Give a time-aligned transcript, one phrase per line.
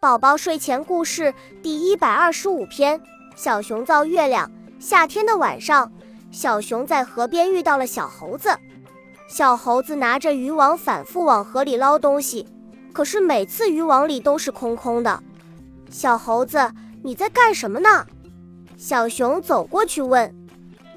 [0.00, 2.98] 宝宝睡前故事第一百二十五篇：
[3.36, 4.50] 小熊造月亮。
[4.78, 5.92] 夏天的晚上，
[6.30, 8.48] 小熊在河边遇到了小猴子。
[9.28, 12.48] 小猴子拿着渔网反复往河里捞东西，
[12.94, 15.22] 可是每次渔网里都是空空的。
[15.90, 16.72] 小猴子，
[17.02, 18.06] 你在干什么呢？
[18.78, 20.34] 小熊走过去问：“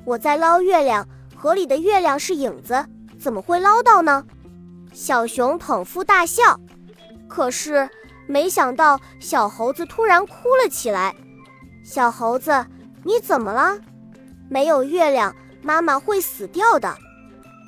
[0.07, 2.85] 我在捞月亮，河里的月亮是影子，
[3.19, 4.23] 怎么会捞到呢？”
[4.95, 6.57] 小熊捧腹大笑。
[7.27, 7.89] 可是。
[8.25, 11.15] 没想到，小猴子突然哭了起来。
[11.83, 12.65] 小猴子，
[13.03, 13.77] 你怎么了？
[14.49, 16.95] 没有月亮，妈妈会死掉的。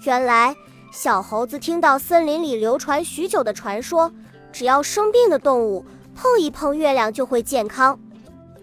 [0.04, 0.56] 原来，
[0.92, 4.12] 小猴子听到森林里流传许久的传说，
[4.52, 5.86] 只要生病的动物
[6.16, 8.00] 碰一碰月亮就会健康。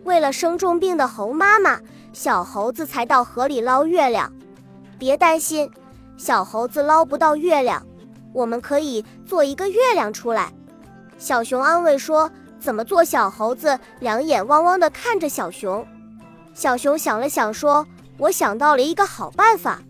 [0.04, 1.78] 为了生重病的猴妈妈，
[2.12, 4.32] 小猴子才到河里捞月亮。
[4.98, 5.70] 别担心，
[6.16, 7.84] 小猴子捞不到月亮，
[8.32, 10.52] 我们可以做一个月亮出来。
[11.22, 15.86] 小熊安慰说：“怎么做？”小猴子两眼汪汪地看着小熊。
[16.52, 17.86] 小熊想了想说
[18.18, 19.80] ：“我想到了一个好办法，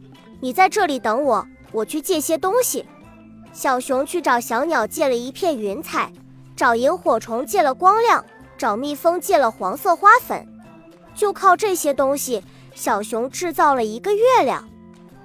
[0.40, 2.84] 你在这里等我，我去借些东西。”
[3.50, 6.12] 小熊去找小鸟借了一片云彩，
[6.54, 8.22] 找萤火虫借了光亮，
[8.58, 10.46] 找蜜蜂借了黄色花粉。
[11.14, 12.44] 就靠这些东西，
[12.74, 14.68] 小熊制造了一个月亮。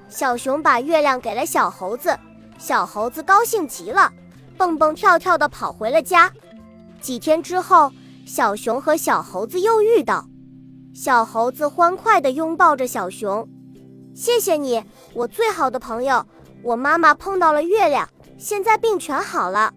[0.08, 2.18] 小熊把月亮给了小猴子，
[2.58, 4.10] 小猴子高兴极了。
[4.58, 6.32] 蹦蹦跳跳地跑回了家。
[7.00, 7.92] 几天之后，
[8.26, 10.28] 小熊和小猴子又遇到。
[10.94, 13.48] 小猴子欢快地拥抱着小熊
[14.16, 16.26] ：“谢谢你，我最好的朋友。
[16.64, 19.72] 我妈妈碰到了月亮，现在病全好了。”